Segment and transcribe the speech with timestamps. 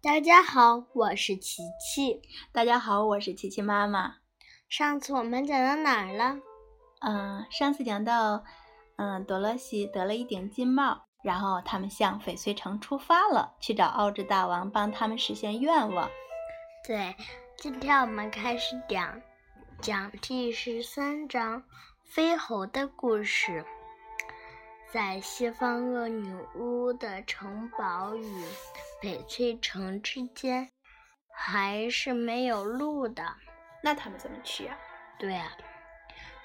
[0.00, 2.22] 大家好，我是琪琪。
[2.52, 4.18] 大家好，我是琪琪妈妈。
[4.68, 6.36] 上次我们讲到哪儿了？
[7.00, 8.44] 嗯，上次讲到，
[8.94, 16.08] 嗯，多萝西得了一顶金帽，然后他们向翡翠城出发了，去找奥兹大王帮他们实现愿望。
[16.86, 17.16] 对，
[17.56, 19.20] 今天我们开始讲
[19.80, 21.64] 讲第十三章
[22.04, 23.66] 飞猴的故事。
[24.90, 28.44] 在西方恶女巫的城堡与
[29.02, 30.70] 翡翠城之间，
[31.30, 33.22] 还是没有路的。
[33.82, 34.78] 那他们怎么去啊？
[35.18, 35.52] 对啊，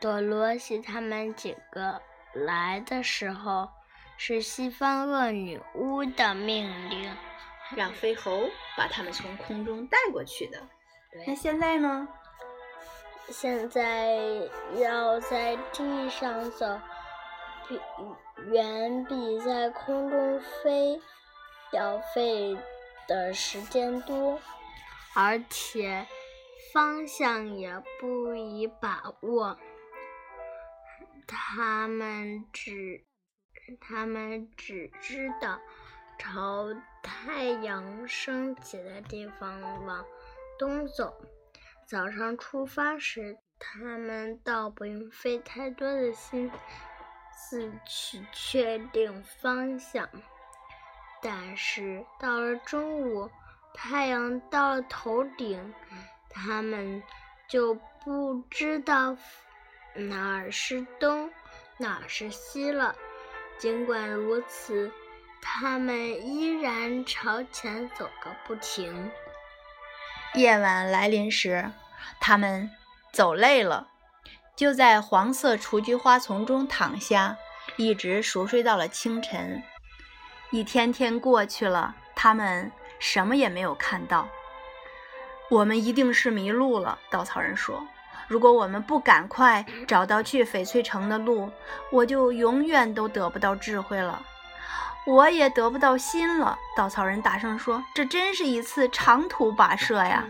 [0.00, 2.00] 多罗西他们几个
[2.32, 3.68] 来的时候，
[4.16, 7.12] 是西方恶女巫的命令，
[7.74, 10.62] 让飞猴把他们从空中带过去的。
[11.26, 12.06] 那现在呢？
[13.30, 14.16] 现在
[14.76, 16.80] 要在地上走。
[18.46, 21.00] 远比在空中飞
[21.72, 22.56] 要费
[23.06, 24.40] 的时间多，
[25.14, 26.06] 而且
[26.72, 29.58] 方向也不易把握。
[31.26, 33.04] 他们只
[33.80, 35.60] 他们只知道
[36.18, 36.68] 朝
[37.02, 40.06] 太阳升起的地方往
[40.58, 41.20] 东走。
[41.86, 46.50] 早上出发时，他们倒不用费太多的心。
[47.38, 50.08] 自去确定方向，
[51.22, 53.30] 但是到了中午，
[53.72, 55.72] 太阳到了头顶，
[56.28, 57.02] 他们
[57.48, 59.16] 就不知道
[59.94, 61.30] 哪儿是东，
[61.76, 62.94] 哪儿是西了。
[63.56, 64.92] 尽管如此，
[65.40, 69.10] 他们依然朝前走个不停。
[70.34, 71.70] 夜晚来临时，
[72.20, 72.70] 他们
[73.12, 73.88] 走累了。
[74.58, 77.36] 就在黄色雏菊花丛中躺下，
[77.76, 79.62] 一直熟睡到了清晨。
[80.50, 84.26] 一天天过去了，他们什么也没有看到。
[85.48, 87.86] 我们一定是迷路了，稻草人说。
[88.26, 91.52] 如果我们不赶快找到去翡翠城的路，
[91.92, 94.20] 我就永远都得不到智慧了，
[95.06, 96.58] 我也得不到心了。
[96.76, 100.26] 稻草人大声说：“这真是一次长途跋涉呀！”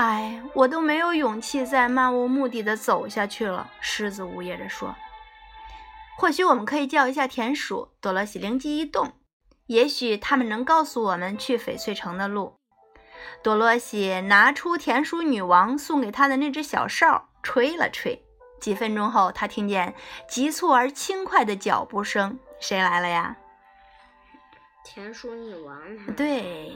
[0.00, 3.70] 哎，我都没有勇气再漫无目的的走下去了。
[3.80, 4.96] 狮子呜咽着说
[6.16, 9.12] ：“或许我们可以叫一下田鼠。”多萝西灵机一动，
[9.66, 12.56] 也许他们能告诉我们去翡翠城的路。
[13.42, 18.24] 多萝西拿出田鼠女王送给他的那只小哨，吹了吹。
[18.58, 19.94] 几分钟后，他听见
[20.26, 22.38] 急促而轻快的脚步声。
[22.58, 23.36] 谁来了呀？
[24.82, 25.78] 田鼠女王。
[26.16, 26.72] 对。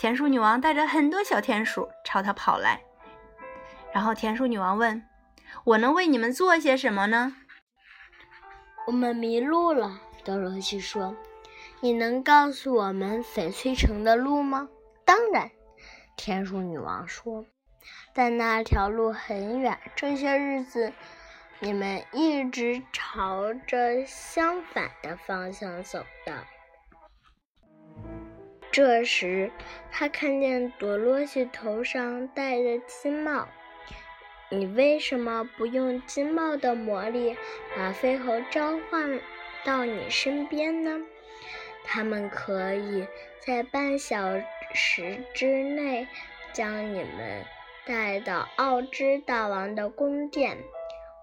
[0.00, 2.80] 田鼠女王带着很多小田鼠朝他跑来，
[3.92, 5.06] 然后田鼠女王问
[5.62, 7.36] ：“我能为你们做些什么呢
[8.88, 11.14] ？”“我们迷路了。”多罗西说。
[11.80, 14.70] “你能告诉我们翡翠城的路吗
[15.04, 15.50] ？”“当然。”
[16.16, 17.44] 田鼠女王说。
[18.14, 20.94] “但那条路很远，这些日子
[21.58, 26.42] 你们一直朝着相反的方向走的。”
[28.72, 29.50] 这时，
[29.90, 33.48] 他看见多罗西头上戴着金帽。
[34.48, 37.36] 你为什么不用金帽的魔力
[37.76, 39.20] 把飞猴召唤
[39.64, 41.00] 到你身边呢？
[41.84, 43.06] 他们可以
[43.44, 44.40] 在半小
[44.74, 46.06] 时之内
[46.52, 47.44] 将你们
[47.86, 50.58] 带到奥兹大王的宫殿。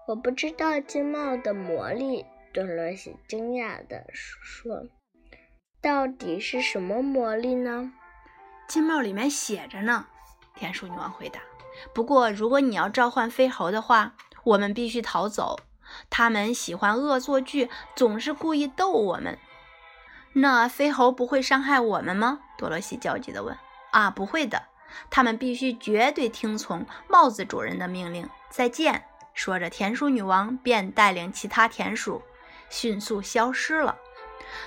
[0.06, 4.88] 我不知道金帽的魔力，多罗西惊讶地说。
[5.80, 7.92] 到底是什么魔力呢？
[8.66, 10.06] 金帽里面写着呢。
[10.56, 11.40] 田鼠女王回答。
[11.94, 15.60] 不过，如果你要召唤飞猴的话，我们必须逃走。
[16.10, 19.38] 他们喜欢恶作剧，总是故意逗我们。
[20.32, 22.40] 那飞猴不会伤害我们吗？
[22.58, 23.56] 多萝西焦急地问。
[23.92, 24.64] 啊，不会的。
[25.10, 28.28] 他们必须绝对听从帽子主人的命令。
[28.50, 29.04] 再见。
[29.32, 32.22] 说着，田鼠女王便带领其他田鼠
[32.68, 33.96] 迅速消失了。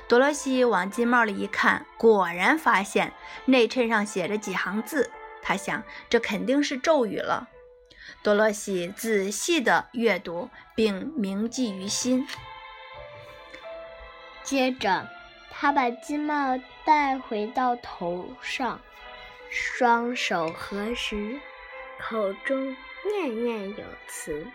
[0.07, 3.13] 多萝西往金帽里一看，果然发现
[3.45, 5.11] 内衬上写着几行字。
[5.41, 7.47] 他想，这肯定是咒语了。
[8.23, 12.27] 多萝西仔细地阅读，并铭记于心。
[14.43, 15.07] 接着，
[15.49, 18.79] 他把金帽戴回到头上，
[19.49, 21.39] 双手合十，
[21.99, 22.75] 口中
[23.05, 24.45] 念念有词。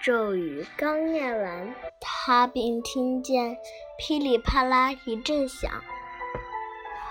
[0.00, 3.56] 咒语刚念完，他便听见
[3.98, 5.82] 噼里啪啦一阵响，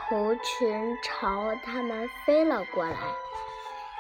[0.08, 2.98] 猴群朝他们飞了过来。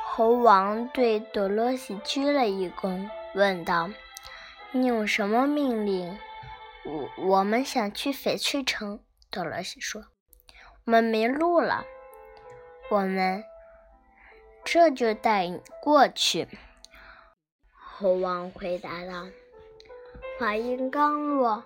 [0.06, 3.89] 猴王对多罗西鞠了一躬，问道
[4.72, 6.18] ：“你有什么命令
[6.86, 10.06] ？”“我我们想去翡翠城。”多罗西说。
[10.86, 11.86] “我们迷路了。”
[12.90, 13.44] 我们
[14.63, 16.48] 这就带你过去。”
[17.99, 19.25] 猴王回答道。
[20.38, 21.63] 话音刚落，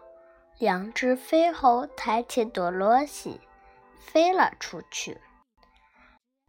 [0.59, 3.41] 两只飞猴抬起多罗西，
[3.99, 5.19] 飞了出去。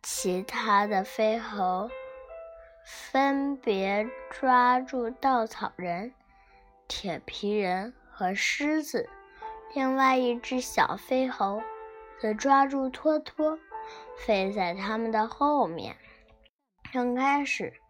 [0.01, 1.91] 其他的飞猴
[2.87, 6.15] 分别抓住稻草人、
[6.87, 9.11] 铁皮人和狮子，
[9.75, 11.61] 另外一只小飞猴
[12.21, 13.59] 则抓住托托，
[14.17, 15.97] 飞在他们的后面。
[16.93, 17.82] 刚开始。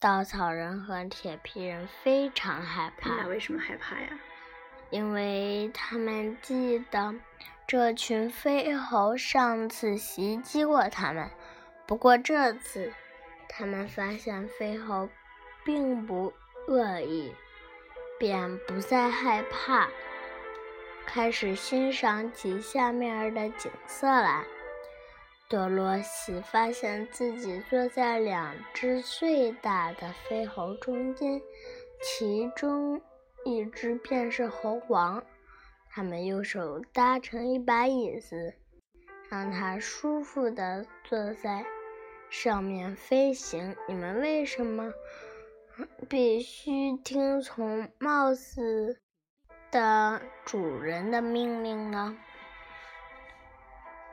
[0.00, 3.10] 稻草人和铁皮人非常害怕。
[3.10, 4.08] 他俩为什么害怕呀？
[4.90, 7.14] 因为他们记得
[7.66, 11.28] 这群飞猴上次袭击过他们。
[11.84, 12.92] 不过这次，
[13.48, 15.08] 他们发现飞猴
[15.64, 16.32] 并不
[16.68, 17.34] 恶意，
[18.20, 19.88] 便不再害怕，
[21.06, 24.44] 开始欣赏起下面的景色来。
[25.48, 31.40] 多罗西发现自己坐在两只最大的飞猴中间，
[32.02, 33.00] 其中
[33.46, 35.24] 一只便是猴王。
[35.88, 38.52] 他们用手搭成一把椅子，
[39.30, 41.64] 让它舒服地坐在
[42.28, 43.74] 上面飞行。
[43.88, 44.92] 你们为什么
[46.10, 49.00] 必须听从貌似
[49.70, 52.18] 的主人的命令呢？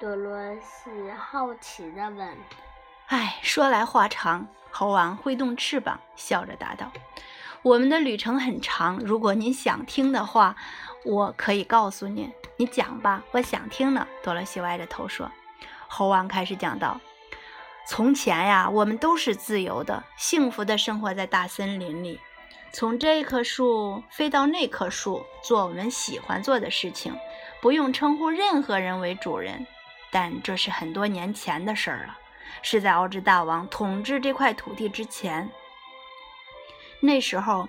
[0.05, 2.37] 多罗西好奇地问
[3.09, 6.91] ：“哎，说来话长。”猴王挥动翅膀，笑着答道
[7.63, 10.55] ：“我们的旅程很长，如果您想听的话，
[11.05, 12.31] 我可以告诉您。
[12.57, 15.31] 你讲吧，我想听呢。”多罗西歪着头说。
[15.87, 17.01] 猴王开始讲道
[17.89, 22.19] ：“从前呀，我们都是自由的，幸福的生活在大森林里，
[22.71, 27.17] 从这棵树飞到那棵树，做我们喜欢做的事情，
[27.59, 29.65] 不用称呼任何人为主人。”
[30.15, 32.17] 但这是很多年前的事儿了，
[32.61, 35.49] 是在奥之大王统治这块土地之前。
[37.01, 37.67] 那时候，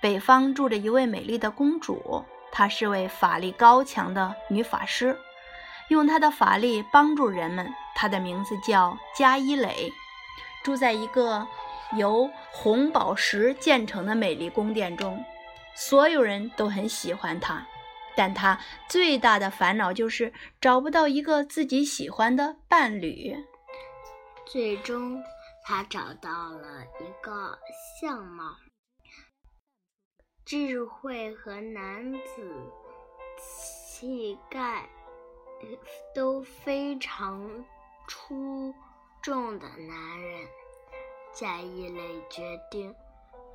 [0.00, 5.18] 北方住着一位美丽的公主，她是位法力高强的女法师，
[5.88, 7.74] 用她的法力帮助人们。
[7.96, 9.92] 她的名字叫加伊蕾，
[10.62, 11.48] 住在一个
[11.96, 15.24] 由红宝石建成的美丽宫殿中，
[15.74, 17.66] 所有人都很喜欢她。
[18.18, 23.32] 但他最大的烦恼就是找不到一个自己喜欢的伴侣。
[24.44, 25.22] 最终，
[25.64, 27.56] 他找到了一个
[28.00, 28.56] 相貌、
[30.44, 32.52] 智慧和男子
[33.38, 34.88] 气概
[36.12, 37.48] 都非常
[38.08, 38.74] 出
[39.22, 40.48] 众的男人。
[41.32, 42.92] 贾一磊决定，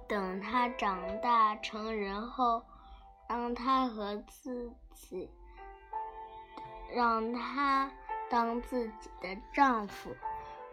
[0.07, 2.63] 等他长大成人后。
[3.27, 5.29] 让他和自己，
[6.93, 7.91] 让他
[8.29, 10.15] 当自己的丈夫。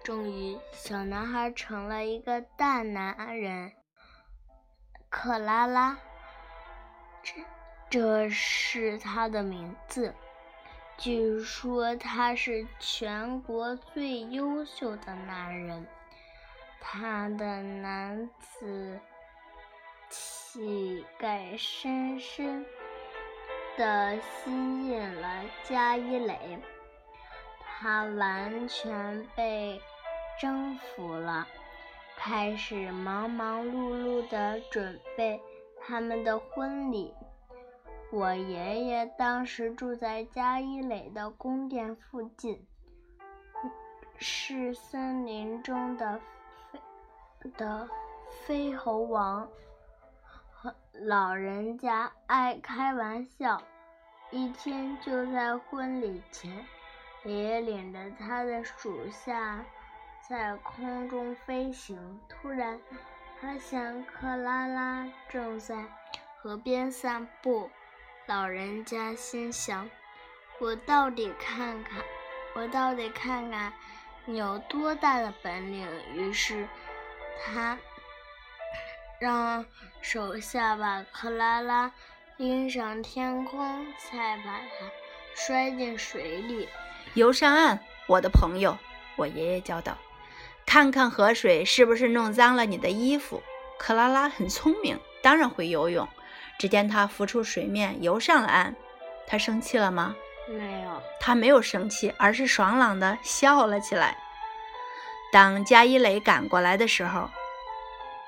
[0.03, 3.73] 终于，小男孩成了一个大男人。
[5.09, 5.99] 克拉拉，
[7.23, 7.35] 这
[7.89, 10.15] 这是他的名字。
[10.97, 15.87] 据说他是全国最优秀的男人。
[16.81, 19.01] 他的男子。
[20.53, 22.67] 乞丐深深
[23.79, 26.59] 的吸引了加伊蕾，
[27.61, 29.81] 他完全被
[30.41, 31.47] 征服了，
[32.17, 35.41] 开始忙忙碌碌地准备
[35.81, 37.15] 他们的婚礼。
[38.11, 42.67] 我爷爷当时住在加伊蕾的宫殿附近，
[44.19, 46.21] 是森林中的
[47.41, 47.89] 飞的
[48.29, 49.49] 飞猴王。
[51.07, 53.63] 老人家爱开玩笑，
[54.31, 56.67] 一天就在婚礼前，
[57.25, 59.65] 爷爷领着他的属下
[60.29, 62.21] 在空中飞行。
[62.29, 62.79] 突然，
[63.41, 65.87] 他想克拉拉正在
[66.37, 67.71] 河边散步。
[68.27, 69.89] 老人家心想
[70.61, 72.03] ：“我到底看看，
[72.55, 73.73] 我到底看看
[74.27, 76.69] 你有多大的本领。”于是，
[77.43, 77.79] 他。
[79.21, 79.67] 让
[80.01, 81.93] 手下把克拉拉
[82.39, 84.91] 拎上天空，再把她
[85.35, 86.67] 摔进水里，
[87.13, 88.79] 游上岸，我的朋友。
[89.17, 89.99] 我爷爷叫道
[90.65, 93.43] ：“看看河水是不是弄脏了你的衣服。”
[93.79, 96.09] 克拉拉很聪明，当然会游泳。
[96.59, 98.75] 只见她浮出水面，游上了岸。
[99.27, 100.17] 她生气了吗？
[100.49, 104.17] 没有，她没有生气，而是爽朗地笑了起来。
[105.31, 107.29] 当加伊雷赶过来的时候。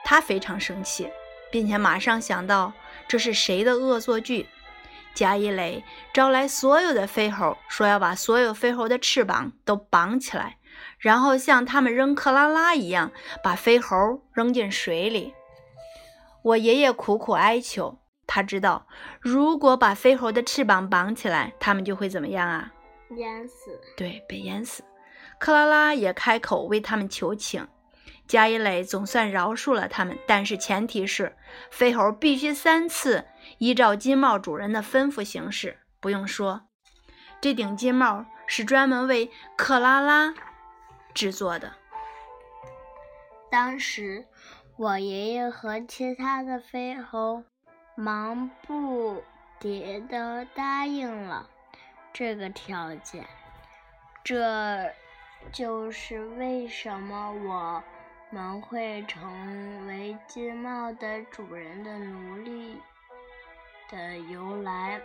[0.05, 1.11] 他非常生气，
[1.51, 2.73] 并且马上想到
[3.09, 4.49] 这是谁的恶作剧。
[5.15, 10.57] 加伊雷招来所有的飞猴，说要把所有飞猴的翅膀都绑起来，
[10.99, 15.35] 然后像他们扔克拉拉一样，把飞猴扔进水里。
[16.43, 18.87] 我爷爷苦苦哀求，他知道
[19.21, 22.73] 如果把飞猴的翅膀绑起来，他们就会怎么样啊？
[23.11, 23.79] 淹死。
[23.95, 24.83] 对，被淹死。
[25.39, 27.69] 克拉拉也开口为他们求情。
[28.27, 31.37] 加伊蕾总算饶恕了他们，但是前提是
[31.71, 33.27] 飞猴必须三次
[33.59, 35.81] 依照金帽主人的吩咐行事。
[36.01, 36.63] 不用说，
[37.41, 40.35] 这顶金帽是专门为克拉拉
[41.13, 41.75] 制作的。
[43.51, 44.27] 当时，
[44.79, 47.45] 我爷爷和其他的飞猴
[47.95, 49.23] 忙不
[49.61, 51.51] 迭地答应了
[52.13, 53.27] 这个条件。
[54.25, 54.91] 这
[55.53, 57.83] 就是为什么我。
[58.33, 62.81] 们会成为金帽的主人的奴隶
[63.91, 64.99] 的由来。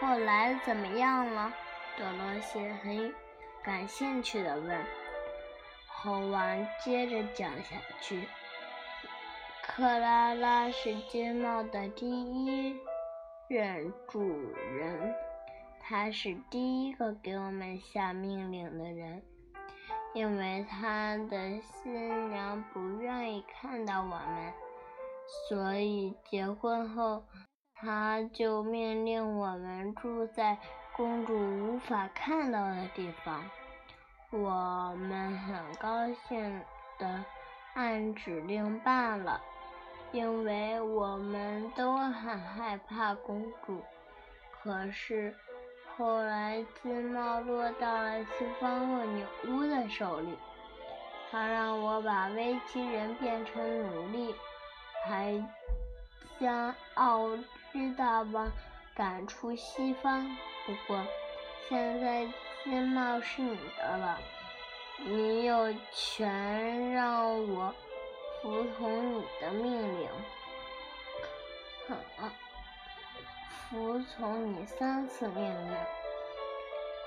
[0.00, 1.52] 后来怎么样了？
[1.98, 3.14] 多罗西很
[3.62, 4.84] 感兴趣地问。
[5.86, 8.26] 猴王接着讲下去：
[9.62, 12.74] 克拉拉是金帽的第一
[13.48, 15.14] 任主人，
[15.78, 19.22] 他是第一个给我们下命令的人。
[20.14, 24.54] 因为他的新娘不愿意看到我们，
[25.48, 27.24] 所以结婚后
[27.74, 30.56] 他就命令我们住在
[30.96, 33.44] 公主无法看到的地方。
[34.30, 36.62] 我们很高兴
[36.96, 37.24] 的
[37.74, 39.40] 按指令办了，
[40.12, 43.82] 因为我们都很害怕公主。
[44.62, 45.34] 可是。
[45.96, 50.36] 后来，金帽落到了西方恶女巫的手里，
[51.30, 54.34] 他让我把危机人变成奴隶，
[55.06, 55.40] 还
[56.40, 57.36] 将奥
[57.72, 58.50] 之大王
[58.92, 60.36] 赶出西方。
[60.66, 61.00] 不过，
[61.68, 62.26] 现在
[62.64, 64.18] 金帽是你的了，
[64.98, 67.24] 你有权让
[67.54, 67.72] 我
[68.42, 70.08] 服从你的命令。
[71.86, 72.30] 哼。
[73.74, 75.76] 服从你三次命令。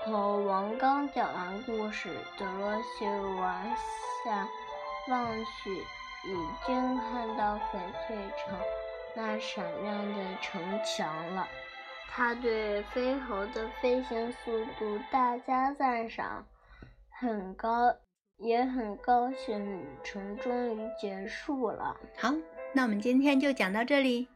[0.04, 3.06] 猴王刚讲完故事，德罗西
[3.40, 3.64] 往
[4.22, 4.46] 下
[5.08, 5.74] 望去，
[6.26, 8.58] 已经看到翡翠城
[9.16, 11.48] 那闪亮的城墙了。
[12.10, 16.46] 他对飞猴的飞行速度大加赞赏，
[17.08, 17.96] 很高，
[18.36, 21.96] 也很高兴旅程终于结束了。
[22.18, 22.34] 好，
[22.74, 24.28] 那我们今天就讲到这里。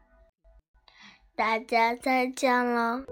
[1.35, 3.03] 大家再见了。